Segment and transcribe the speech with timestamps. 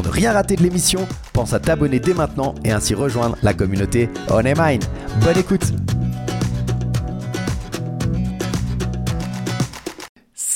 [0.00, 3.52] Pour ne rien rater de l'émission, pense à t'abonner dès maintenant et ainsi rejoindre la
[3.52, 4.82] communauté On Mind.
[5.22, 5.74] Bonne écoute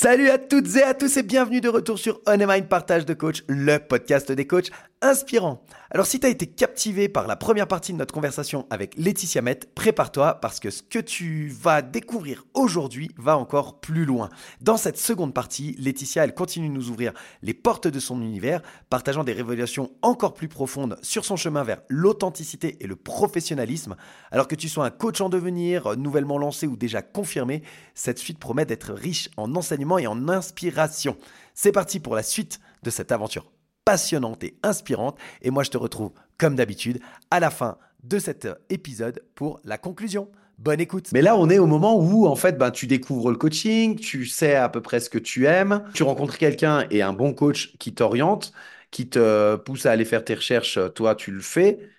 [0.05, 3.15] Salut à toutes et à tous et bienvenue de retour sur On Mind Partage de
[3.15, 4.69] Coach, le podcast des coachs
[5.01, 5.63] inspirants.
[5.91, 9.41] Alors si tu as été captivé par la première partie de notre conversation avec Laetitia
[9.41, 14.29] Met, prépare-toi parce que ce que tu vas découvrir aujourd'hui va encore plus loin.
[14.61, 18.61] Dans cette seconde partie, Laetitia, elle continue de nous ouvrir les portes de son univers,
[18.89, 23.95] partageant des révélations encore plus profondes sur son chemin vers l'authenticité et le professionnalisme.
[24.31, 28.39] Alors que tu sois un coach en devenir, nouvellement lancé ou déjà confirmé, cette suite
[28.39, 31.17] promet d'être riche en enseignements et en inspiration.
[31.53, 33.51] C'est parti pour la suite de cette aventure
[33.85, 35.17] passionnante et inspirante.
[35.41, 36.99] Et moi, je te retrouve, comme d'habitude,
[37.31, 40.29] à la fin de cet épisode pour la conclusion.
[40.57, 41.09] Bonne écoute.
[41.11, 44.25] Mais là, on est au moment où, en fait, ben, tu découvres le coaching, tu
[44.25, 47.75] sais à peu près ce que tu aimes, tu rencontres quelqu'un et un bon coach
[47.77, 48.53] qui t'oriente,
[48.91, 51.89] qui te pousse à aller faire tes recherches, toi, tu le fais.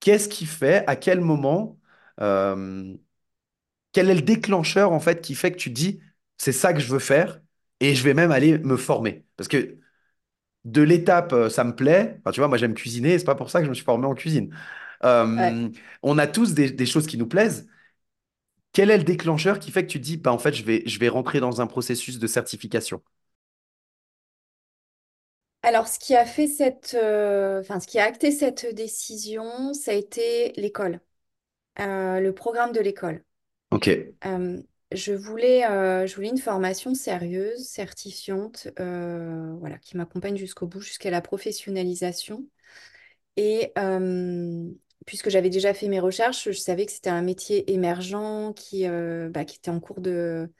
[0.00, 1.78] Qu'est-ce qui fait, à quel moment,
[2.20, 2.94] euh,
[3.92, 6.00] quel est le déclencheur, en fait, qui fait que tu dis,
[6.38, 7.40] c'est ça que je veux faire
[7.80, 9.78] et je vais même aller me former Parce que
[10.64, 12.16] de l'étape euh, ça me plaît.
[12.20, 14.06] Enfin, tu vois, moi j'aime cuisiner, c'est pas pour ça que je me suis formé
[14.06, 14.54] en cuisine.
[15.04, 15.68] Euh,
[16.02, 17.68] on a tous des, choses qui nous plaisent.
[18.72, 20.98] Quel est le déclencheur qui fait que tu dis, bah, en fait, je vais, je
[20.98, 23.02] vais rentrer dans un processus de certification?
[25.62, 29.90] Alors, ce qui a fait cette, euh, enfin, ce qui a acté cette décision, ça
[29.90, 31.00] a été l'école,
[31.78, 33.22] le programme de l'école.
[33.70, 33.90] Ok
[34.94, 40.80] je voulais, euh, je voulais une formation sérieuse, certifiante, euh, voilà, qui m'accompagne jusqu'au bout,
[40.80, 42.46] jusqu'à la professionnalisation.
[43.36, 44.70] Et euh,
[45.06, 49.44] puisque j'avais déjà fait mes recherches, je savais que c'était un métier émergent qui, bah,
[49.44, 50.50] qui était en cours de,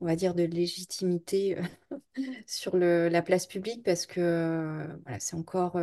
[0.00, 1.58] on va dire, de légitimité
[2.46, 5.76] sur le, la place publique parce que voilà, c'est encore,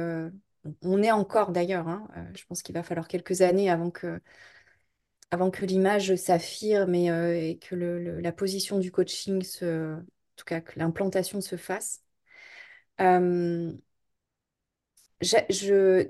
[0.83, 4.19] on est encore d'ailleurs, hein, je pense qu'il va falloir quelques années avant que
[5.31, 10.03] avant que l'image s'affirme euh, et, que la position du coaching, en
[10.35, 12.03] tout cas que l'implantation se fasse.
[13.01, 13.73] Euh,
[15.21, 16.07] je,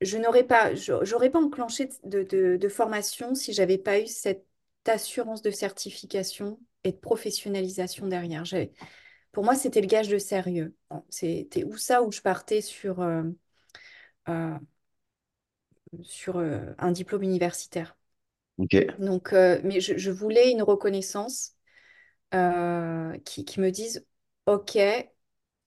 [0.00, 4.46] je, n'aurais pas, j'aurais pas enclenché de, formation si j'avais pas eu cette
[4.86, 8.44] assurance de certification et de professionnalisation derrière.
[9.32, 10.74] Pour moi, c'était le gage de sérieux.
[11.08, 13.22] C'était où ça où je partais sur, euh,
[16.02, 17.96] sur un diplôme universitaire.
[18.98, 21.52] Donc, euh, mais je, voulais une reconnaissance
[22.34, 24.06] euh, qui, me dise,
[24.46, 24.78] OK,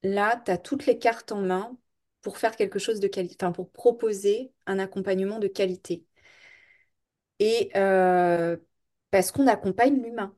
[0.04, 1.78] là, tu as toutes les cartes en main
[2.22, 6.06] pour faire quelque chose de qualité, enfin, pour proposer un accompagnement de qualité.
[7.40, 8.58] Et euh,
[9.12, 10.36] parce qu'on accompagne l'humain.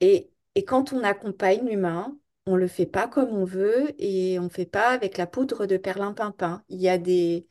[0.00, 4.38] Et, et quand on accompagne l'humain, on ne le fait pas comme on veut et
[4.38, 6.64] on ne fait pas avec la poudre de perlimpinpin.
[6.68, 7.46] Il y a des,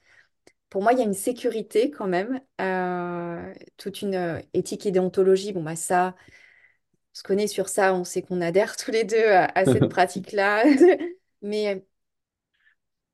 [0.71, 4.91] pour moi, il y a une sécurité quand même, euh, toute une euh, éthique et
[4.91, 5.51] déontologie.
[5.53, 6.15] Bon, bah ça,
[7.13, 10.63] on se connaît sur ça, on sait qu'on adhère tous les deux à, cette pratique-là.
[11.41, 11.85] Mais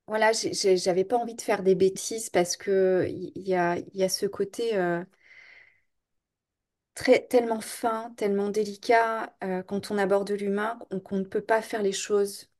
[0.06, 4.08] voilà, j'avais pas envie de faire des bêtises parce que il y a, y a
[4.08, 5.04] ce côté euh,
[6.94, 9.34] très, tellement fin, tellement délicat
[9.66, 12.50] quand on aborde l'humain qu'on ne peut pas faire les choses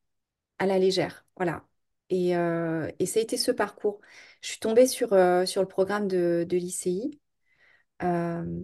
[0.58, 1.26] à la légère.
[1.36, 1.67] Voilà.
[2.10, 4.00] Et, et ça a été ce parcours.
[4.40, 7.20] Je suis tombée sur, euh, sur le programme de, de l'ICI
[8.02, 8.62] euh,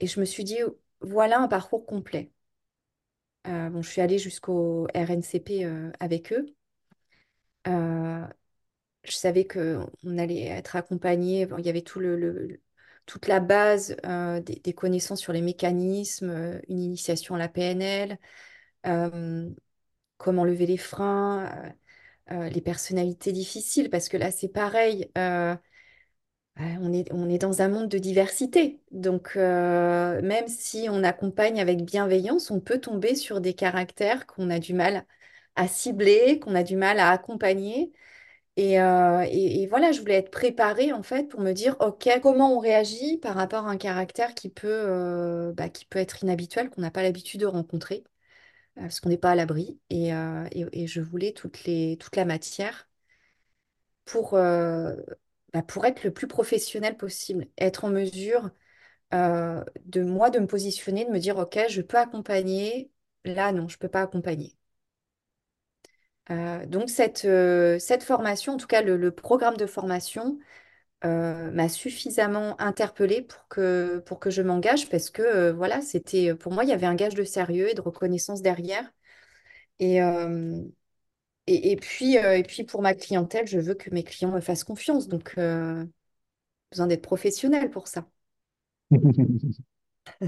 [0.00, 0.58] et je me suis dit,
[1.00, 2.32] voilà un parcours complet.
[3.46, 5.64] Euh, bon, je suis allée jusqu'au RNCP
[6.00, 6.46] avec eux.
[7.66, 11.46] je savais qu'on allait être accompagné.
[11.58, 12.60] il y avait tout le,
[13.06, 13.96] toute la base
[14.44, 18.18] des, connaissances sur les mécanismes, une initiation à la PNL,
[20.16, 21.74] comment lever les freins
[22.32, 25.10] euh, les personnalités difficiles, parce que là, c'est pareil.
[26.60, 28.80] Euh, on est, on est dans un monde de diversité.
[28.92, 34.50] Donc, euh, même si on accompagne avec bienveillance, on peut tomber sur des caractères qu'on
[34.50, 35.04] a du mal
[35.56, 37.92] à cibler, qu'on a du mal à accompagner.
[38.58, 42.60] Euh, et, voilà, je voulais être préparée en fait pour me dire, OK, comment on
[42.60, 46.90] réagit par rapport à un caractère qui peut, bah, qui peut être inhabituel, qu'on n'a
[46.92, 48.04] pas l'habitude de rencontrer,
[48.76, 49.78] parce qu'on n'est pas à l'abri.
[49.90, 51.34] Et, et, je voulais
[51.66, 52.88] les, toute la matière
[54.04, 58.50] pour, bah, pour être le plus professionnel possible, être en mesure
[59.12, 62.90] de moi de me positionner, de me dire, OK, je peux accompagner.
[63.24, 64.56] Là, non, je ne peux pas accompagner.
[66.30, 70.38] Euh, donc cette, euh, cette formation, en tout cas le, programme de formation,
[71.04, 76.52] euh, m'a suffisamment interpellée pour que, pour que je m'engage parce que voilà, c'était pour
[76.52, 78.90] moi, il y avait un gage de sérieux et de reconnaissance derrière.
[79.80, 80.00] Et,
[81.46, 84.64] et, et, puis, et puis pour ma clientèle, je veux que mes clients me fassent
[84.64, 85.08] confiance.
[85.08, 85.34] Donc,
[86.70, 88.06] besoin d'être professionnel pour ça.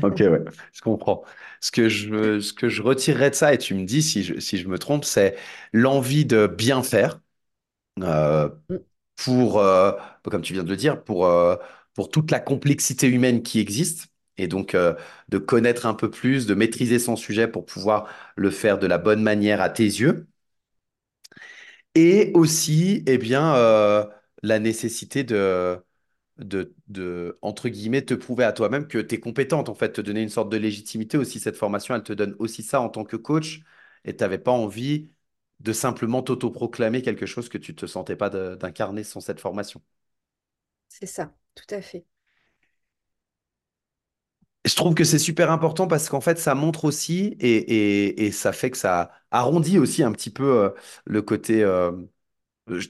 [0.03, 0.41] Ok, ouais,
[0.73, 1.25] je comprends.
[1.61, 4.41] Ce que je, ce que je retirerais de ça, et tu me dis si je,
[4.41, 5.37] si je me trompe, c'est
[5.73, 7.21] l'envie de bien faire
[8.03, 8.77] euh, mm.
[9.17, 9.93] Pour, euh,
[10.25, 11.57] comme tu viens de le dire, pour, euh,
[11.95, 14.09] pour toute la complexité humaine qui existe.
[14.39, 14.77] Et donc,
[15.29, 18.99] de connaître un peu plus, de maîtriser son sujet pour pouvoir le faire de la
[18.99, 20.27] bonne manière à tes yeux.
[21.95, 23.55] Et aussi, eh bien,
[24.43, 25.79] la nécessité de,
[26.39, 30.03] de, de, entre guillemets, te prouver à toi-même que tu es compétente, en fait, te
[30.03, 31.41] donner une sorte de légitimité aussi.
[31.41, 33.63] Cette formation, elle te donne aussi ça en tant que coach
[34.05, 35.11] et tu n'avais pas envie
[35.61, 39.81] de simplement t'autoproclamer quelque chose que tu ne te sentais pas d'incarner sans cette formation.
[40.89, 42.05] C'est ça, tout à fait.
[44.65, 48.53] Je trouve que c'est super important parce qu'en fait, ça montre aussi et, et, ça
[48.53, 50.71] fait que ça arrondit aussi un petit peu euh,
[51.05, 51.63] le côté.
[51.63, 51.93] Euh,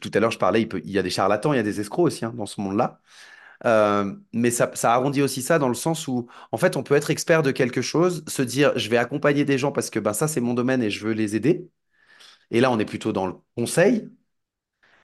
[0.01, 1.63] tout à l'heure, je parlais, il, peut, il, y a des charlatans, il y a
[1.63, 3.01] des escrocs aussi hein, dans ce monde-là.
[3.67, 6.95] Euh, mais ça, ça, arrondit aussi ça dans le sens où, en fait, on peut
[6.95, 10.13] être expert de quelque chose, se dire, je vais accompagner des gens parce que ben,
[10.15, 11.69] ça, c'est mon domaine et je veux les aider.
[12.51, 14.09] Et là, on est plutôt dans le conseil.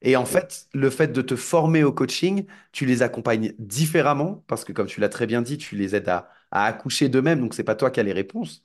[0.03, 4.65] Et en fait, le fait de te former au coaching, tu les accompagnes différemment parce
[4.65, 7.41] que, comme tu l'as très bien dit, tu les aides à, à accoucher d'eux-mêmes.
[7.41, 8.63] Donc, c'est pas toi qui as les réponses.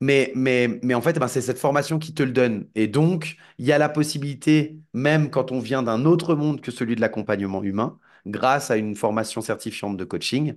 [0.00, 2.68] Mais, mais, mais en fait, ben, c'est cette formation qui te le donne.
[2.74, 6.70] Et donc, il y a la possibilité, même quand on vient d'un autre monde que
[6.70, 10.56] celui de l'accompagnement humain, grâce à une formation certifiante de coaching,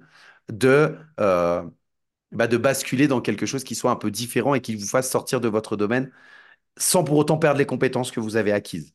[0.51, 1.63] de, euh,
[2.31, 5.09] bah, de basculer dans quelque chose qui soit un peu différent et qui vous fasse
[5.09, 6.12] sortir de votre domaine
[6.80, 8.94] sans pour autant perdre les compétences que vous avez acquises.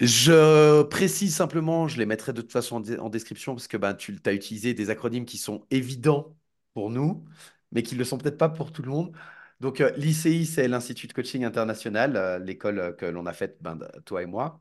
[0.00, 4.18] Je précise simplement, je les mettrai de toute façon en, description parce que ben, tu
[4.26, 6.36] as utilisé des acronymes qui sont évidents
[6.74, 7.24] pour nous,
[7.72, 9.16] mais qui ne le sont peut-être pas pour tout le monde.
[9.60, 13.56] Donc, euh, l'ICI, c'est l'Institut de Coaching International, euh, l'école euh, que l'on a faite,
[13.62, 14.60] ben, toi et moi.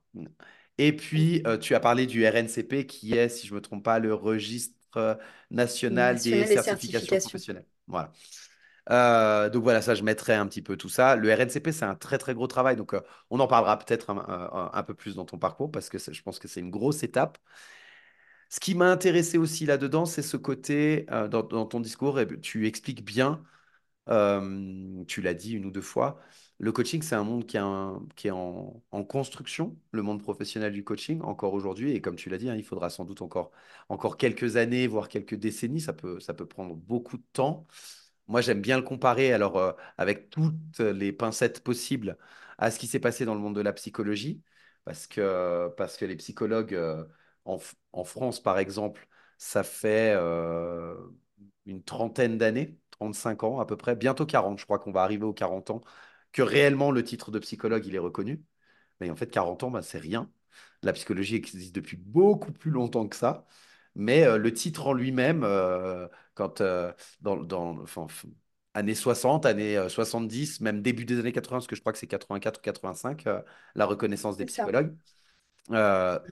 [0.78, 4.00] Et puis, tu as parlé du RNCP, qui est, si je ne me trompe pas,
[4.00, 5.20] le registre
[5.52, 7.66] national, des, certifications, professionnelles.
[7.88, 8.12] Voilà.
[8.90, 11.16] Donc voilà, ça, je mettrai un petit peu tout ça.
[11.16, 12.76] Le RNCP, c'est un très, très gros travail.
[12.76, 12.96] Donc,
[13.30, 16.48] on en parlera peut-être un, peu plus dans ton parcours parce que je pense que
[16.48, 17.38] c'est une grosse étape.
[18.50, 23.04] Ce qui m'a intéressé aussi là-dedans, c'est ce côté, dans, dans, ton discours, tu expliques
[23.04, 23.44] bien
[24.10, 26.20] euh, tu l'as dit une ou deux fois.
[26.60, 27.60] Le coaching, c'est un monde qui, est
[28.32, 31.92] en, construction, le monde professionnel du coaching, encore aujourd'hui.
[31.92, 33.52] Et comme tu l'as dit, hein, il faudra sans doute encore,
[33.90, 35.82] encore quelques années, voire quelques décennies.
[35.82, 37.68] Ça peut, ça peut prendre beaucoup de temps.
[38.28, 42.18] Moi, j'aime bien le comparer, alors euh, avec toutes les pincettes possibles,
[42.58, 44.42] à ce qui s'est passé dans le monde de la psychologie.
[44.84, 47.06] Parce que, parce que les psychologues euh,
[47.46, 47.60] en,
[47.92, 50.14] en, France, par exemple, ça fait
[51.66, 55.26] une trentaine d'années 35 ans à peu près, bientôt 40, je crois qu'on va arriver
[55.26, 55.82] aux 40 ans,
[56.32, 58.44] que réellement le titre de psychologue, il est reconnu.
[59.02, 60.32] Mais en fait, 40 ans, bah, c'est rien.
[60.84, 63.48] La psychologie existe depuis beaucoup plus longtemps que ça.
[63.96, 68.08] Mais euh, le titre en lui-même, euh, quand euh, dans, dans enfin,
[68.74, 72.08] années 60, années 70, même début des années 80, parce que je crois que c'est
[72.08, 73.26] 84 ou 85,
[73.76, 74.96] la reconnaissance des psychologues,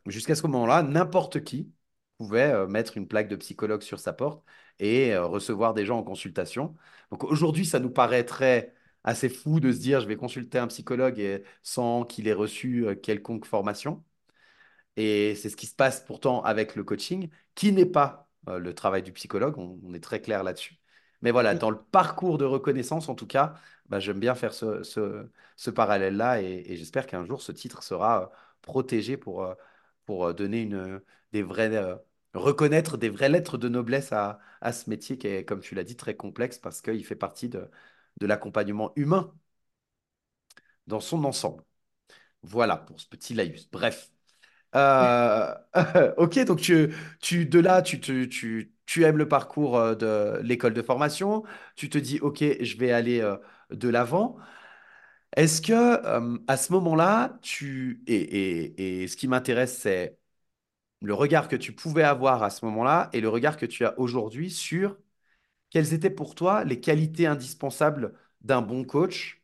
[0.08, 1.72] jusqu'à ce moment-là, n'importe qui
[2.18, 4.44] pouvait mettre une plaque de psychologue sur sa porte
[4.80, 6.76] et recevoir des gens en consultation.
[7.12, 8.74] Donc aujourd'hui, ça nous paraîtrait
[9.06, 12.86] assez fou de se dire je vais consulter un psychologue et, sans qu'il ait reçu
[13.02, 14.04] quelconque formation.
[14.96, 18.74] Et c'est ce qui se passe pourtant avec le coaching, qui n'est pas euh, le
[18.76, 20.80] travail du psychologue, on, est très clair là-dessus.
[21.22, 23.56] Mais voilà, dans le parcours de reconnaissance, en tout cas,
[23.88, 28.32] bah, j'aime bien faire ce, ce, parallèle-là et, j'espère qu'un jour, ce titre sera
[28.62, 29.48] protégé pour,
[30.06, 31.44] pour donner une, des
[32.34, 34.40] reconnaître des vraies lettres de noblesse à,
[34.72, 37.70] ce métier qui est, comme tu l'as dit, très complexe parce qu'il fait partie de,
[38.22, 39.34] l'accompagnement humain
[40.88, 41.64] dans son ensemble.
[42.44, 43.70] Voilà pour ce petit laïus.
[43.72, 44.13] Bref.
[44.76, 45.54] Euh,
[46.18, 48.30] ok, donc tu, tu, de là, tu, tu,
[48.86, 51.44] tu, aimes le parcours euh, de l'école de formation.
[51.76, 53.38] Tu te dis, ok, je vais aller euh,
[53.72, 54.38] de l'avant.
[55.36, 55.74] Est-ce que
[56.48, 60.18] à ce moment-là, tu et, et, et ce qui m'intéresse, c'est
[61.02, 64.00] le regard que tu pouvais avoir à ce moment-là et le regard que tu as
[64.00, 64.98] aujourd'hui sur
[65.72, 69.44] quelles étaient pour toi les qualités indispensables d'un bon coach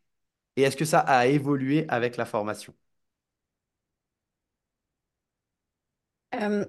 [0.57, 2.73] et est-ce que ça a évolué avec la formation?
[6.35, 6.65] Euh,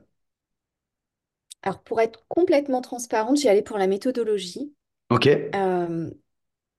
[1.62, 4.74] Alors, pour être complètement transparente, j'y allais pour la méthodologie.
[5.08, 5.26] Ok.
[5.54, 6.10] Euh,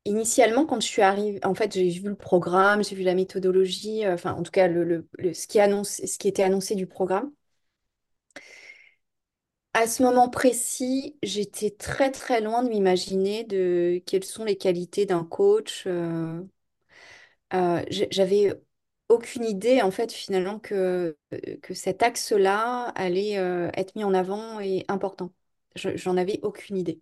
[0.05, 4.05] initialement, quand je suis arrivée, en fait, j'ai vu le programme, j'ai vu la méthodologie,
[4.05, 7.31] euh, enfin, en tout cas, le, ce qui annonce, ce qui était annoncé du programme.
[9.73, 15.05] À ce moment précis, j'étais très très loin de m'imaginer de quelles sont les qualités
[15.05, 15.83] d'un coach.
[15.88, 16.41] Euh,
[17.53, 18.53] euh, j'avais
[19.11, 21.17] aucune idée en fait finalement que,
[21.61, 25.31] que cet axe-là allait euh, être mis en avant et important.
[25.75, 27.01] J'en avais aucune idée.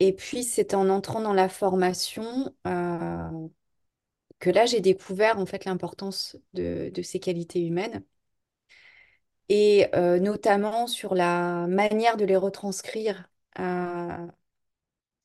[0.00, 2.54] Et puis c'est en entrant dans la formation
[4.38, 8.02] que là j'ai découvert en fait l'importance de, de ces qualités humaines
[9.50, 13.28] et euh, notamment sur la manière de les retranscrire,
[13.58, 14.26] euh,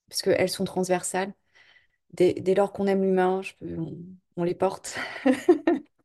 [0.10, 1.34] parce qu'elles sont transversales.
[2.14, 3.98] Dès, lors qu'on aime l'humain, on,
[4.44, 4.98] les porte.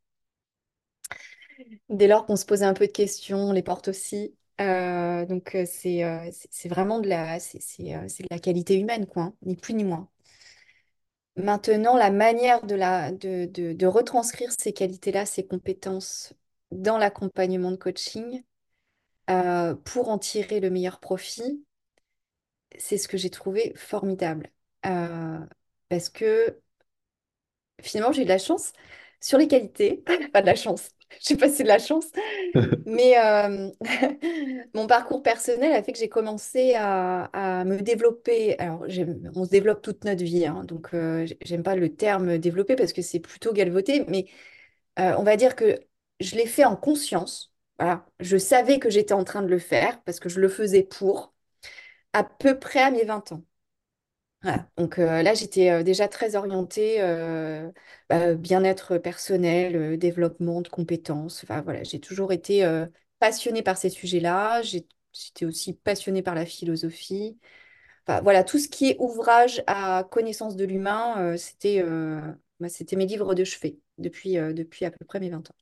[1.89, 4.35] Dès lors qu'on se pose un peu de questions, on les porte aussi.
[4.61, 6.03] Euh, donc c'est
[6.67, 7.39] vraiment de la,
[8.41, 10.09] qualité humaine, quoi, hein, ni plus ni moins.
[11.37, 16.35] Maintenant, la manière de, de, retranscrire ces qualités-là, ces compétences
[16.71, 18.43] dans l'accompagnement de coaching
[19.31, 21.65] euh, pour en tirer le meilleur profit,
[22.79, 24.51] c'est ce que j'ai trouvé formidable.
[24.87, 25.39] Euh,
[25.89, 26.61] parce que
[27.83, 28.73] finalement, j'ai eu de la chance
[29.21, 32.07] sur les qualités, pas de la chance, je sais pas si c'est de la chance,
[32.87, 33.71] mais euh,
[34.75, 38.59] mon parcours personnel a fait que j'ai commencé à, me développer.
[38.59, 38.85] Alors,
[39.35, 40.91] on se développe toute notre vie, hein, donc
[41.43, 44.27] j'aime pas le terme développer parce que c'est plutôt galvauté, mais
[44.97, 45.81] on va dire que
[46.21, 47.53] je l'ai fait en conscience.
[47.79, 48.07] Voilà.
[48.21, 51.35] Je savais que j'étais en train de le faire parce que je le faisais pour
[52.13, 53.43] à peu près à mes 20 ans.
[54.77, 57.71] Donc euh, là, j'étais euh, déjà très orientée euh,
[58.09, 61.43] bah, bien-être personnel, développement de compétences.
[61.45, 62.65] Enfin, voilà, j'ai toujours été
[63.19, 64.63] passionnée par ces sujets-là.
[64.63, 67.39] J'étais aussi passionnée par la philosophie.
[68.07, 71.83] Enfin, voilà, tout ce qui est ouvrage à connaissance de l'humain, c'était
[72.61, 75.55] bah, c'était mes livres de chevet depuis, depuis à peu près mes 20 ans.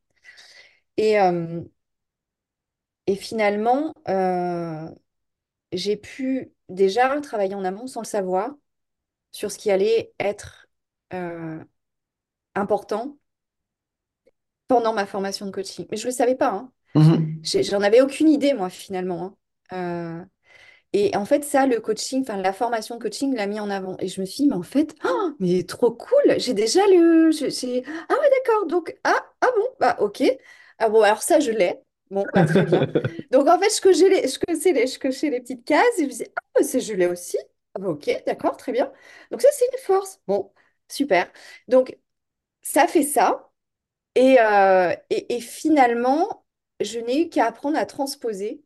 [0.97, 1.17] Et,
[3.07, 3.95] et finalement,
[5.73, 8.55] j'ai pu déjà travailler en amont sans le savoir
[9.33, 10.69] sur ce qui allait être
[11.13, 11.63] euh,
[12.55, 13.19] important
[14.67, 15.87] pendant ma formation de coaching.
[15.91, 16.51] Mais je ne le savais pas.
[16.51, 16.73] Hein.
[16.95, 19.37] Mmh j'en avais aucune idée, moi, finalement.
[19.71, 20.27] Hein.
[20.93, 23.97] Et en fait, ça, le coaching, enfin la formation de coaching l'a mis en avant.
[24.01, 27.31] Et je me suis dit, mais en fait, oh, mais trop cool, j'ai déjà le...
[28.09, 30.23] Ah ouais, d'accord, donc, ah, ah bon, bah ok.
[30.79, 31.79] Ah bon, alors ça, je l'ai.
[32.11, 32.87] Bon, bah, très bien.
[33.31, 36.03] Donc, en fait, je cochais les, je cochais les, je cochais les petites cases et
[36.03, 37.37] je me disais, ah, bah, c'est je l'ai aussi.
[37.85, 38.93] Ok, d'accord, très bien.
[39.31, 40.21] Donc, ça, c'est une force.
[40.27, 40.53] Bon,
[40.89, 41.31] super.
[41.69, 41.99] Donc,
[42.63, 43.51] ça fait ça.
[44.15, 44.95] Et, euh,
[45.41, 46.45] finalement,
[46.81, 48.63] je n'ai eu qu'à apprendre à transposer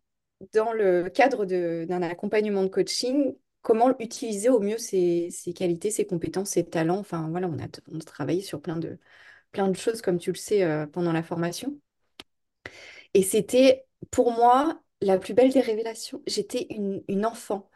[0.55, 6.51] dans le cadre d'un accompagnement de coaching comment utiliser au mieux ses, qualités, ses compétences,
[6.51, 6.99] ses talents.
[6.99, 8.99] Enfin, voilà, on a, on travaillé sur plein de,
[9.53, 11.79] plein de choses, comme tu le sais, euh, pendant la formation.
[13.15, 16.23] Et c'était pour moi la plus belle des révélations.
[16.27, 17.69] J'étais une, enfant.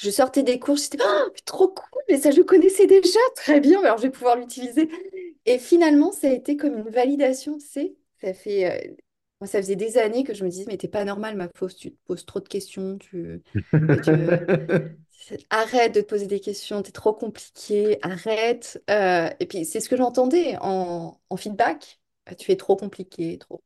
[0.00, 3.82] Je sortais des cours, j'étais oh, trop cool, mais ça je connaissais déjà très bien,
[3.82, 4.88] alors je vais pouvoir l'utiliser.
[5.44, 7.94] Et finalement, ça a été comme une validation, tu sais.
[8.22, 8.94] Ça fait, euh,
[9.40, 11.76] moi, ça faisait des années que je me disais, mais t'es pas normal, ma fausse,
[11.76, 13.42] tu te poses trop de questions, tu,
[15.50, 18.82] arrête de te poser des questions, t'es trop compliqué, arrête.
[18.90, 22.00] Euh, et puis c'est ce que j'entendais en, en feedback,
[22.38, 23.62] tu es trop compliqué, trop.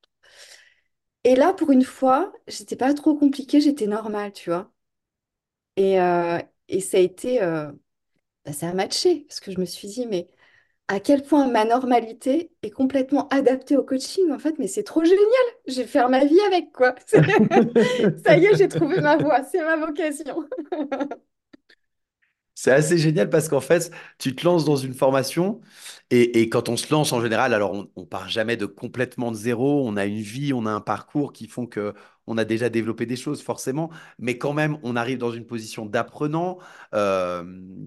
[1.25, 4.73] Et là, pour une fois, j'étais pas trop compliquée, j'étais normale, tu vois.
[5.77, 6.39] Et, euh,
[6.69, 7.71] et ça a été, euh,
[8.45, 10.29] bah, ça a matché, parce que je me suis dit, mais
[10.89, 15.03] à quel point ma normalité est complètement adaptée au coaching, en fait, mais c'est trop
[15.05, 15.19] génial,
[15.67, 16.95] je vais faire ma vie avec, quoi.
[17.07, 20.45] Ça y est, j'ai trouvé ma voie, c'est ma vocation.
[22.57, 25.61] C'est assez génial parce qu'en fait, tu te lances dans une formation
[26.11, 29.37] et, quand on se lance en général, alors on, on, part jamais de complètement de
[29.37, 31.95] zéro, on a une vie, on a un parcours qui font que
[32.27, 35.87] on a déjà développé des choses forcément, mais quand même, on arrive dans une position
[35.87, 36.59] d'apprenant.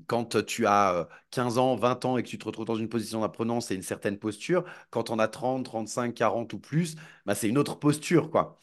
[0.08, 3.22] Quand tu as 15 ans, 20 ans et que tu te retrouves dans une position
[3.22, 4.64] d'apprenant, c'est une certaine posture.
[4.90, 8.58] Quand on a 30, 35, 40 ou plus, bah, c'est une autre posture, quoi.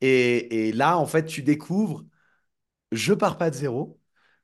[0.00, 2.04] Et, et là, en fait, tu découvres,
[2.92, 3.98] je pars pas de zéro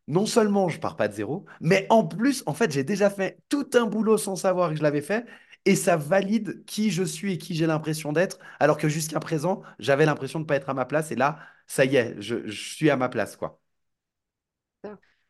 [0.09, 3.39] non seulement je pars pas de zéro, mais en plus, en fait, j'ai déjà fait
[3.49, 5.25] tout un boulot sans savoir que je l'avais fait.
[5.65, 9.63] Et ça valide qui je suis et qui j'ai l'impression d'être, alors que jusqu'à présent,
[9.79, 11.13] j'avais l'impression de ne pas être à ma place.
[11.13, 13.61] Et là, ça y est, je, suis à ma place, quoi.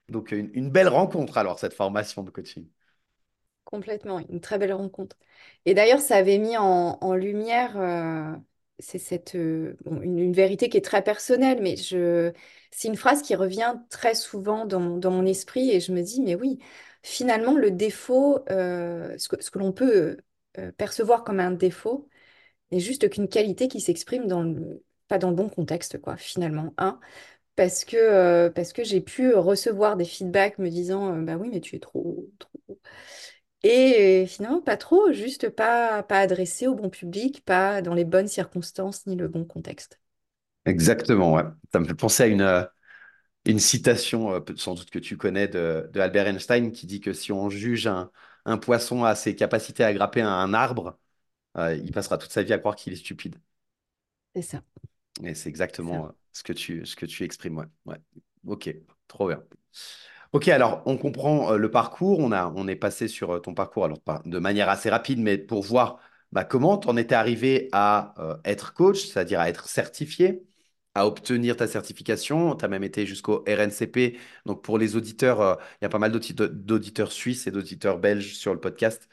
[0.08, 2.66] Donc, une, belle rencontre, alors, cette formation de coaching.
[3.64, 5.16] Complètement, une très belle rencontre.
[5.64, 8.34] Et d'ailleurs, ça avait mis en, lumière, euh,
[8.78, 12.32] c'est cette, euh, une, vérité qui est très personnelle, mais je,
[12.70, 16.34] c'est une phrase qui revient très souvent dans, mon esprit et je me dis, mais
[16.34, 16.58] oui,
[17.02, 20.18] finalement, le défaut, euh, ce que, l'on peut
[20.76, 22.08] percevoir comme un défaut,
[22.70, 24.54] n'est juste qu'une qualité qui s'exprime dans
[25.08, 26.72] pas dans le bon contexte, quoi, finalement.
[26.78, 26.98] Un,
[27.56, 31.60] parce que, euh, que j'ai pu recevoir des feedbacks me disant euh, bah oui mais
[31.60, 32.78] tu es trop trop
[33.62, 38.28] et finalement pas trop juste pas pas adressé au bon public pas dans les bonnes
[38.28, 40.00] circonstances ni le bon contexte.
[40.64, 41.44] Exactement ouais.
[41.72, 42.64] Ça me fait penser à une euh,
[43.44, 47.32] une citation sans doute que tu connais de, de, Albert Einstein qui dit que si
[47.32, 48.10] on juge un,
[48.44, 50.98] un poisson à ses capacités à grapper un, arbre
[51.56, 53.36] il passera toute sa vie à croire qu'il est stupide
[54.34, 54.62] c'est ça
[55.22, 57.58] et c'est exactement ce que tu, ce que tu exprimes.
[57.58, 57.66] Ouais.
[57.86, 57.98] ouais.
[58.46, 58.74] Ok,
[59.06, 59.42] trop bien.
[60.32, 62.18] Ok, alors on comprend euh, le parcours.
[62.20, 65.38] On, a, on est passé sur euh, ton parcours alors, de manière assez rapide, mais
[65.38, 66.00] pour voir
[66.32, 70.42] bah, comment tu en étais arrivé à euh, être coach, c'est-à-dire à être certifié,
[70.94, 72.54] à obtenir ta certification.
[72.56, 74.18] Tu as même été jusqu'au RNCP.
[74.46, 78.52] Donc pour les auditeurs, il y a pas mal d'auditeurs suisses et d'auditeurs belges sur
[78.54, 79.08] le podcast.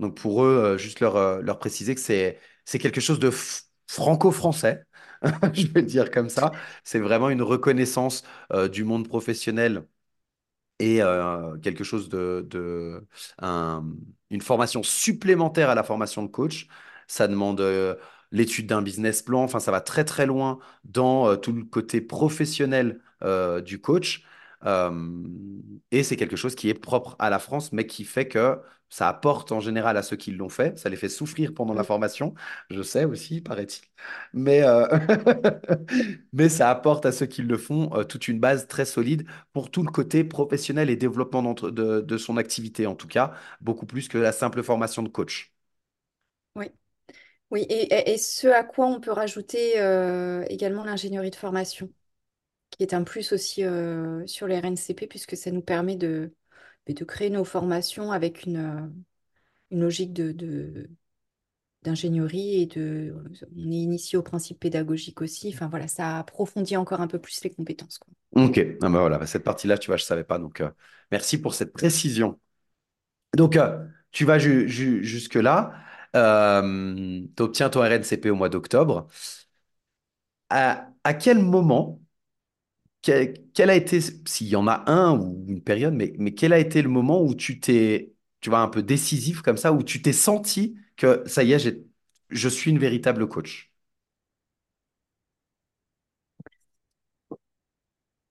[0.00, 2.38] Donc pour eux, juste leur, leur préciser que c'est
[2.78, 3.30] quelque chose de
[3.86, 4.84] franco-français.
[5.54, 6.52] je vais dire comme ça.
[6.84, 9.86] C'est vraiment une reconnaissance euh, du monde professionnel
[10.78, 13.06] et euh, quelque chose de, de
[14.30, 16.66] une formation supplémentaire à la formation de coach.
[17.06, 17.96] Ça demande euh,
[18.34, 19.42] l'étude d'un business plan.
[19.44, 23.00] Enfin, ça va très très loin dans tout le côté professionnel
[23.66, 24.24] du coach.
[25.92, 28.58] et c'est quelque chose qui est propre à la France, mais qui fait que
[28.90, 30.78] ça apporte en général à ceux qui l'ont fait.
[30.78, 32.34] Ça les fait souffrir pendant la formation,
[32.70, 33.82] je sais aussi, paraît-il.
[34.32, 34.86] Mais, euh,
[36.32, 39.70] mais ça apporte à ceux qui le font euh, toute une base très solide pour
[39.70, 44.08] tout le côté professionnel et développement de, de son activité, en tout cas, beaucoup plus
[44.08, 45.52] que la simple formation de coach.
[46.56, 46.70] Oui.
[47.50, 51.88] Oui, et, ce à quoi on peut rajouter euh, également l'ingénierie de formation,
[52.70, 53.62] qui est un plus aussi
[54.26, 56.32] sur les RNCP, puisque ça nous permet de,
[56.92, 58.86] de créer nos formations avec une, euh,
[59.70, 60.88] une logique de,
[61.82, 63.14] d'ingénierie et de
[63.56, 65.50] on est initié au principe pédagogique aussi.
[65.54, 68.00] Enfin voilà, ça approfondit encore un peu plus les compétences.
[68.32, 70.38] Ok, ah bah voilà, bah cette partie-là, tu vois, je savais pas.
[70.38, 70.70] Donc euh,
[71.10, 72.38] merci pour cette précision.
[73.34, 75.34] Donc euh, tu vas jusque
[76.14, 79.08] là, tu obtiens ton RNCP au mois d'octobre.
[80.50, 82.00] À, à quel moment
[83.02, 86.58] quel, a été, s'il y en a un ou une période, mais, mais quel a
[86.58, 90.00] été le moment où tu t'es, tu vois, un peu décisif comme ça, où tu
[90.02, 91.84] t'es senti que ça y est,
[92.30, 93.70] je suis une véritable coach?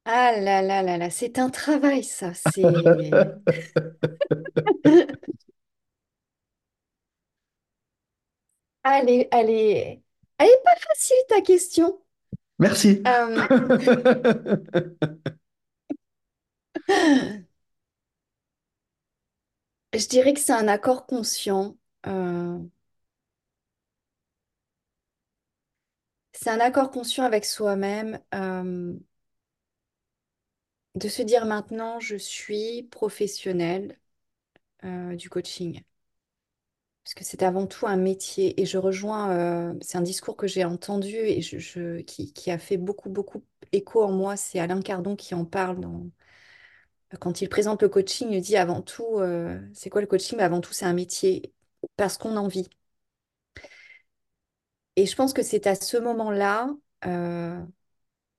[0.06, 3.14] Ah là là là là, c'est un travail ça, c'est...
[8.84, 10.02] Allez, allez,
[10.38, 12.02] elle est pas facile ta question.
[12.60, 13.02] Merci.
[13.08, 13.38] Euh,
[19.94, 21.78] je dirais que c'est un accord conscient.
[22.08, 22.60] Euh,
[26.34, 28.94] c'est un accord conscient avec soi-même euh,
[30.96, 33.98] de se dire maintenant, je suis professionnelle
[34.84, 35.82] du coaching
[37.04, 38.60] parce que c'est avant tout un métier.
[38.62, 43.10] Et je rejoins, euh, c'est un discours que j'ai entendu et qui, a fait beaucoup,
[43.10, 44.38] beaucoup écho en moi.
[44.38, 45.86] C'est Alain Cardon qui en parle
[47.20, 48.30] quand il présente le coaching.
[48.32, 50.38] Il dit avant tout, euh, c'est quoi le coaching?
[50.38, 51.54] Mais avant tout, c'est un métier
[51.98, 52.70] parce qu'on en vit.
[54.96, 56.70] Et je pense que c'est à ce moment-là,
[57.06, 57.60] euh,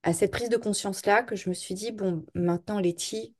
[0.02, 3.34] à cette prise de conscience-là, que je me suis dit, bon, maintenant, Letty,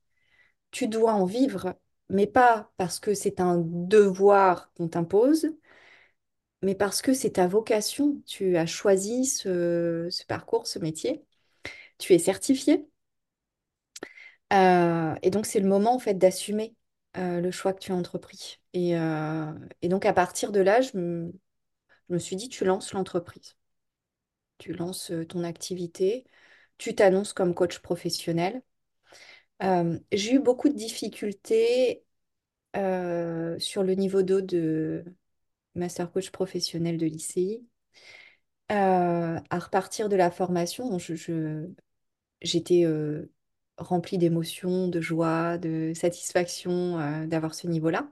[0.71, 1.77] tu dois en vivre
[2.09, 5.49] mais pas parce que c'est un devoir qu'on t'impose,
[6.63, 8.21] mais parce que c'est ta vocation.
[8.27, 11.25] Tu as choisi ce, parcours, ce métier.
[11.99, 12.89] Tu es certifié.
[14.53, 16.75] Euh, et donc, c'est le moment en fait d'assumer
[17.17, 18.61] euh, le choix que tu as entrepris.
[18.73, 23.57] Et, euh, donc, à partir de là, je me, suis dit, tu lances l'entreprise.
[24.59, 26.25] Tu lances ton activité.
[26.79, 28.63] Tu t'annonces comme coach professionnel.
[30.13, 32.05] J'ai eu beaucoup de difficultés
[32.77, 35.05] euh, sur le niveau 2 de
[35.75, 37.69] master coach professionnel de l'ICI.
[38.73, 41.69] Euh, à repartir de la formation, je,
[42.43, 43.33] j'étais euh,
[43.79, 48.11] rempli d'émotions, de joie, de satisfaction d'avoir ce niveau-là.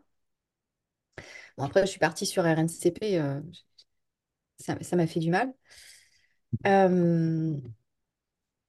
[1.56, 3.20] Bon, après, je suis partie sur RNCP,
[4.58, 5.52] ça m'a fait du mal.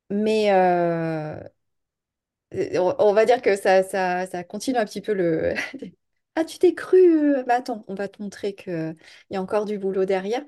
[0.10, 0.50] mais
[2.54, 5.54] on va dire que ça, continue un petit peu le...
[6.36, 8.96] ah, tu t'es cru Bah attends, on va te montrer qu'il
[9.32, 10.44] y a encore du boulot derrière.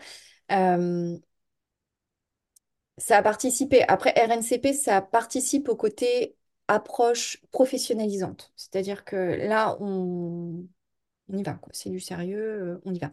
[2.98, 3.84] ça a participé.
[3.88, 6.36] Après, RNCP, ça participe au côté
[6.68, 8.52] approche professionnalisante.
[8.56, 10.66] C'est-à-dire que là, on,
[11.30, 13.12] y va, C'est du sérieux, on y va.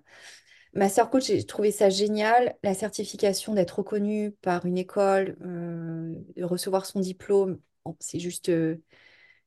[0.74, 2.56] Master coach, j'ai trouvé ça génial.
[2.62, 7.60] La certification d'être reconnue par une école, euh, de recevoir son diplôme,
[8.00, 8.76] c'est juste, euh,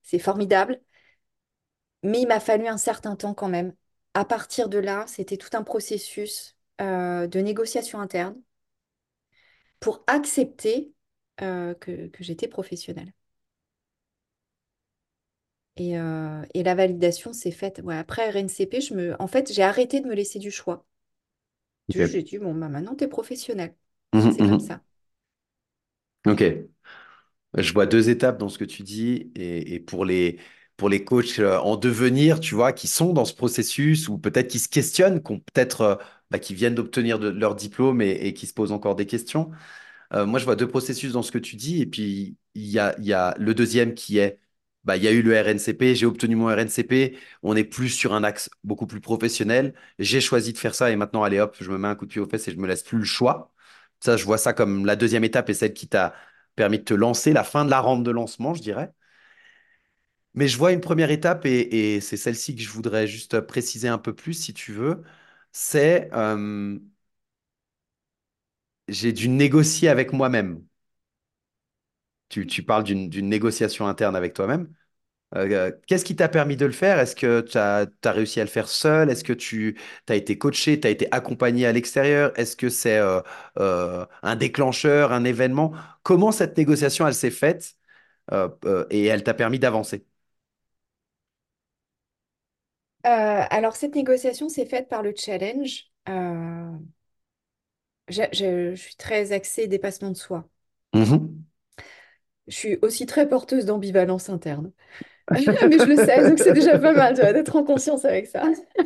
[0.03, 0.81] c'est formidable.
[2.03, 3.73] Mais il m'a fallu un certain temps quand même.
[4.13, 8.39] À partir de là, c'était tout un processus euh, de négociation interne
[9.79, 10.91] pour accepter
[11.37, 13.11] que, j'étais professionnelle.
[15.77, 17.81] Et, la validation s'est faite.
[17.89, 19.21] après RNCP, je me...
[19.21, 20.85] en fait, j'ai arrêté de me laisser du choix.
[21.89, 23.75] J'ai dit, bon, bah, maintenant, tu es professionnel.
[24.13, 24.81] Mmh c'est comme mmh ça.
[26.25, 26.43] Ok.
[27.57, 29.31] Je vois deux étapes dans ce que tu dis.
[29.35, 30.39] Et, pour les,
[30.77, 34.49] pour les coachs euh, en devenir, tu vois, qui sont dans ce processus ou peut-être
[34.49, 35.95] qui se questionnent, qui peut-être, euh,
[36.31, 39.51] bah, qui viennent d'obtenir leur diplôme et, qui se posent encore des questions.
[40.13, 41.81] Euh, moi, je vois deux processus dans ce que tu dis.
[41.81, 44.39] Et puis, il y a, y a le deuxième qui est
[44.83, 48.13] bah, il y a eu le RNCP, j'ai obtenu mon RNCP, on est plus sur
[48.13, 49.73] un axe beaucoup plus professionnel.
[49.97, 52.11] J'ai choisi de faire ça et maintenant, allez hop, je me mets un coup de
[52.11, 53.51] pied aux fesses et je me laisse plus le choix.
[53.99, 56.13] Ça, je vois ça comme la deuxième étape et celle qui t'a
[56.55, 58.91] permis de te lancer, la fin de la rampe de lancement, je dirais.
[60.33, 63.97] Mais je vois une première étape et, c'est celle-ci que je voudrais juste préciser un
[63.97, 65.01] peu plus, si tu veux.
[65.53, 66.77] C'est euh,
[68.87, 70.63] j'ai dû négocier avec moi-même.
[72.29, 74.73] Tu, tu parles d'une négociation interne avec toi-même.
[75.33, 76.99] Euh, qu'est-ce qui t'a permis de le faire?
[76.99, 79.09] Est-ce que tu as, réussi à le faire seul?
[79.09, 82.31] Est-ce que tu as été coaché, tu as été accompagné à l'extérieur?
[82.39, 83.21] Est-ce que c'est euh,
[83.59, 85.73] euh, un déclencheur, un événement?
[86.03, 87.75] Comment cette négociation, elle s'est faite
[88.89, 90.05] et elle t'a permis d'avancer?
[93.03, 95.91] Alors, cette négociation s'est faite par le challenge.
[98.07, 100.47] Je, suis très axée dépassement de soi.
[100.93, 101.17] Mmh
[102.47, 104.71] je suis aussi très porteuse d'ambivalence interne.
[105.31, 108.43] mais je le sais, donc c'est déjà pas mal d'être en conscience avec ça.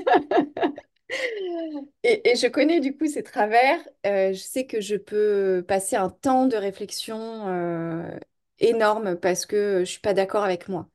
[2.03, 3.79] et, je connais du coup ces travers.
[4.05, 8.17] Euh, je sais que je peux passer un temps de réflexion euh,
[8.59, 10.87] énorme parce que je suis pas d'accord avec moi.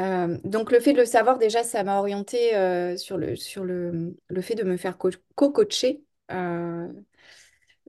[0.00, 2.50] Euh, donc le fait de le savoir déjà, ça m'a orienté
[2.96, 4.96] sur, le, sur le, le, fait de me faire
[5.36, 6.02] co-coacher.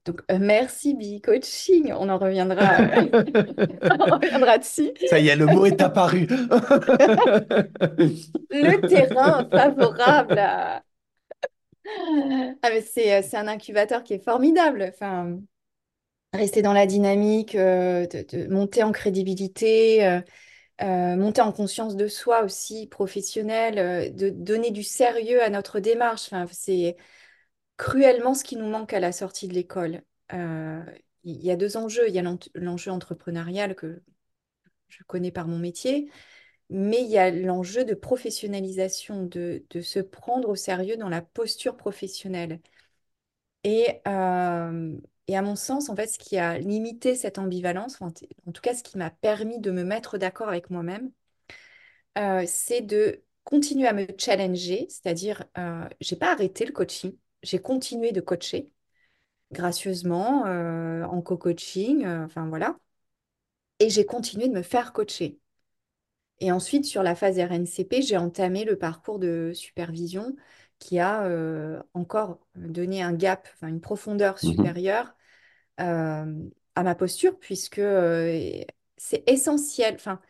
[0.04, 1.92] Donc, euh, merci Bee Coaching.
[1.98, 4.92] On en reviendra, on reviendra dessus.
[5.06, 6.26] Ça y est, le mot est apparu.
[8.50, 10.82] le terrain favorable Ah,
[12.64, 14.86] mais c'est, euh, c'est un incubateur qui est formidable.
[14.92, 15.38] Enfin,
[16.34, 20.20] rester dans la dynamique, euh, de, monter en crédibilité,
[20.82, 26.26] monter en conscience de soi aussi, professionnelle, de donner du sérieux à notre démarche.
[26.26, 26.94] Enfin, c'est
[27.76, 30.02] cruellement ce qui nous manque à la sortie de l'école.
[30.32, 30.82] Euh,
[31.24, 32.08] il y a deux enjeux.
[32.08, 34.02] Il y a l'enjeu entrepreneurial que
[34.88, 36.10] je connais par mon métier,
[36.70, 41.76] mais il y a l'enjeu de professionnalisation, de, se prendre au sérieux dans la posture
[41.76, 42.60] professionnelle.
[43.64, 48.10] Et, euh, et, à mon sens, en fait, ce qui a limité cette ambivalence, en,
[48.10, 51.10] tout cas ce qui m'a permis de me mettre d'accord avec moi-même,
[52.18, 57.60] euh, c'est de continuer à me challenger, c'est-à-dire, euh, j'ai pas arrêté le coaching, j'ai
[57.60, 58.70] continué de coacher
[59.52, 62.76] gracieusement euh, en co-coaching, euh, enfin voilà.
[63.78, 65.38] Et j'ai continué de me faire coacher.
[66.40, 70.34] Et ensuite, sur la phase RNCP, j'ai entamé le parcours de supervision
[70.78, 75.14] qui a euh, encore donné un gap, une profondeur mmh supérieure
[75.76, 77.80] à ma posture, puisque
[78.96, 80.20] c'est essentiel, enfin,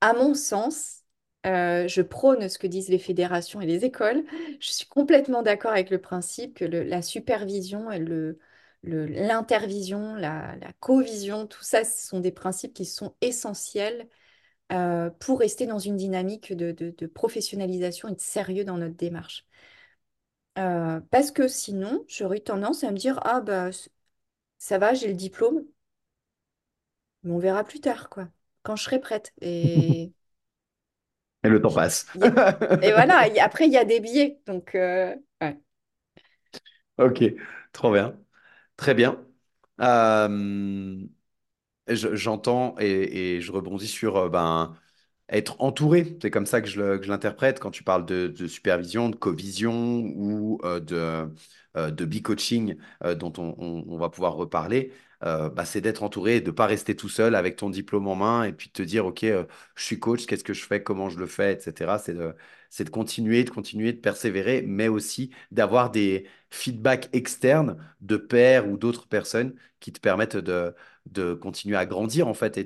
[0.00, 1.04] à mon sens,
[1.46, 4.24] euh, je prône ce que disent les fédérations et les écoles.
[4.60, 8.38] Je suis complètement d'accord avec le principe que la supervision et le,
[8.82, 14.08] l'intervision, la, la co-vision, tout ça, ce sont des principes qui sont essentiels
[14.72, 19.46] euh, pour rester dans une dynamique de, professionnalisation et de sérieux dans notre démarche.
[20.58, 23.70] Euh, parce que sinon, j'aurais tendance à me dire, ah bah
[24.58, 25.64] ça va, j'ai le diplôme,
[27.22, 28.28] mais on verra plus tard, quoi,
[28.62, 29.32] quand je serai prête.
[29.40, 30.12] Et
[31.48, 32.06] Et le temps passe.
[32.82, 34.38] Et voilà, après, il y a des billets.
[34.46, 35.14] Donc, euh,
[36.98, 37.22] Ok,
[37.72, 38.18] trop bien.
[38.76, 39.24] Très bien.
[39.80, 40.98] Euh,
[41.88, 44.76] J'entends et, je rebondis sur ben,
[45.28, 46.16] être entouré.
[46.22, 51.28] C'est comme ça que je l'interprète quand tu parles de, supervision, de co-vision ou de,
[51.76, 52.76] de be-coaching
[53.16, 54.92] dont on, va pouvoir reparler.
[55.20, 58.44] Bah, c'est d'être entouré, de ne pas rester tout seul avec ton diplôme en main
[58.44, 61.18] et puis de te dire, OK, je suis coach, qu'est-ce que je fais, comment je
[61.18, 61.98] le fais, etc.
[61.98, 62.34] C'est de,
[62.78, 68.76] de continuer, de continuer, de persévérer, mais aussi d'avoir des feedbacks externes de pairs ou
[68.76, 70.74] d'autres personnes qui te permettent de,
[71.12, 72.64] de continuer à grandir en fait et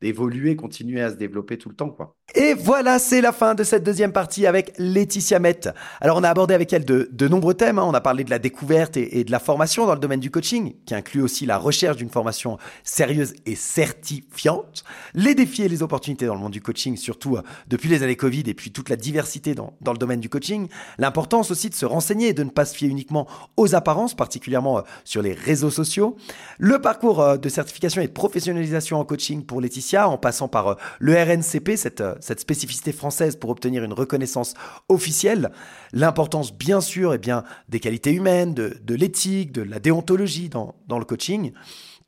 [0.00, 2.16] d'évoluer, continuer à se développer tout le temps quoi.
[2.34, 5.68] Et voilà, c'est la fin de cette deuxième partie avec Laetitia Met.
[6.00, 7.84] Alors on a abordé avec elle de, de nombreux thèmes, hein.
[7.86, 10.74] on a parlé de la découverte et, de la formation dans le domaine du coaching,
[10.86, 16.24] qui inclut aussi la recherche d'une formation sérieuse et certifiante, les défis et les opportunités
[16.24, 18.96] dans le monde du coaching, surtout euh, depuis les années Covid et puis toute la
[18.96, 22.50] diversité dans, dans le domaine du coaching, l'importance aussi de se renseigner et de ne
[22.50, 23.26] pas se fier uniquement
[23.58, 26.16] aux apparences, particulièrement euh, sur les réseaux sociaux,
[26.58, 30.68] le parcours euh, de certification et de professionnalisation en coaching pour Laetitia, en passant par
[30.68, 34.54] euh, le RNCP, cette, euh, cette spécificité française pour obtenir une reconnaissance
[34.88, 35.50] officielle.
[35.92, 41.04] L'importance, bien sûr, et bien, des qualités humaines, de, l'éthique, de la déontologie dans le
[41.04, 41.52] coaching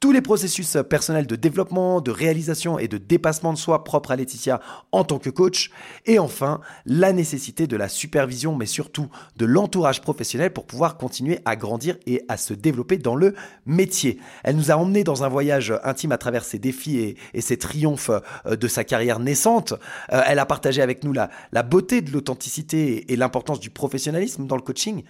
[0.05, 4.17] tous les processus personnels de développement, de réalisation et de dépassement de soi propres à
[4.17, 4.61] Laetitia
[4.93, 5.71] en tant que coach.
[6.05, 11.39] Et enfin, la nécessité de la supervision, mais surtout de l'entourage professionnel pour pouvoir continuer
[11.47, 14.21] à grandir et à se développer dans le métier.
[14.43, 18.11] Elle nous a emmenés dans un voyage intime à travers ses défis et, ses triomphes
[18.45, 19.73] euh, de sa carrière naissante.
[20.13, 24.47] Euh, elle a partagé avec nous la, la beauté de l'authenticité et l'importance du professionnalisme
[24.47, 25.03] dans le coaching.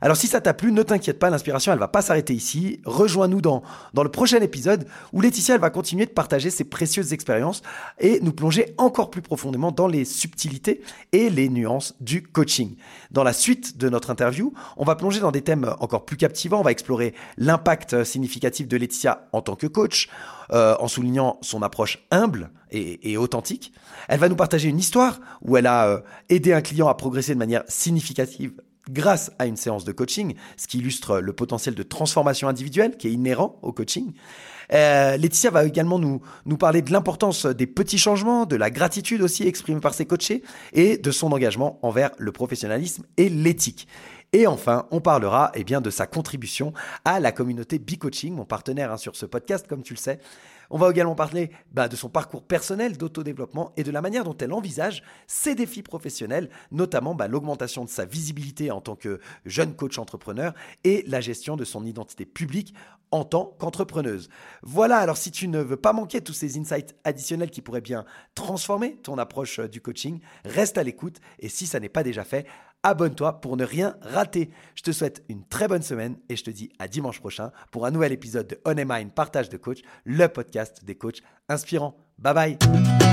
[0.00, 2.80] Alors si ça t'a plu, ne t'inquiète pas, l'inspiration elle va pas s'arrêter ici.
[2.84, 3.62] Rejoins-nous dans,
[3.94, 7.62] dans le prochain épisode où Laetitia elle va continuer de partager ses précieuses expériences
[7.98, 10.82] et nous plonger encore plus profondément dans les subtilités
[11.12, 12.76] et les nuances du coaching.
[13.10, 16.60] Dans la suite de notre interview, on va plonger dans des thèmes encore plus captivants.
[16.60, 20.08] On va explorer l'impact significatif de Laetitia en tant que coach,
[20.50, 23.72] euh, en soulignant son approche humble et, authentique.
[24.08, 27.34] Elle va nous partager une histoire où elle a euh, aidé un client à progresser
[27.34, 28.52] de manière significative
[28.88, 33.08] grâce à une séance de coaching, ce qui illustre le potentiel de transformation individuelle qui
[33.08, 34.12] est inhérent au coaching.
[34.72, 36.20] Euh, Laetitia va également nous,
[36.58, 40.98] parler de l'importance des petits changements, de la gratitude aussi exprimée par ses coachés et
[40.98, 43.88] de son engagement envers le professionnalisme et l'éthique.
[44.34, 46.74] Et enfin, on parlera eh bien, de sa contribution
[47.06, 50.20] à la communauté B-Coaching, mon partenaire hein, sur ce podcast, comme tu le sais.
[50.70, 54.36] On va également parler bah, de son parcours personnel d'autodéveloppement et de la manière dont
[54.36, 59.74] elle envisage ses défis professionnels, notamment bah, l'augmentation de sa visibilité en tant que jeune
[59.74, 60.52] coach entrepreneur
[60.84, 62.74] et la gestion de son identité publique
[63.10, 64.28] en tant qu'entrepreneuse.
[64.62, 68.04] Voilà, alors si tu ne veux pas manquer tous ces insights additionnels qui pourraient bien
[68.34, 72.24] transformer ton approche euh, du coaching, reste à l'écoute et si ça n'est pas déjà
[72.24, 72.46] fait,
[72.82, 74.50] abonne-toi pour ne rien rater.
[74.74, 77.86] Je te souhaite une très bonne semaine et je te dis à dimanche prochain pour
[77.86, 81.96] un nouvel épisode de On Mind Partage de Coach, le podcast des coachs inspirants.
[82.18, 83.07] Bye bye